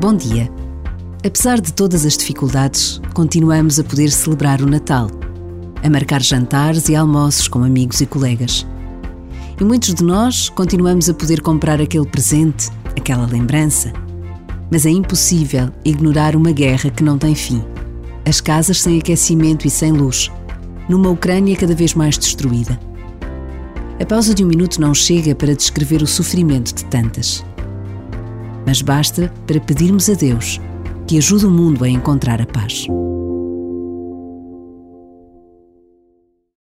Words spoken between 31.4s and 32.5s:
o mundo a encontrar a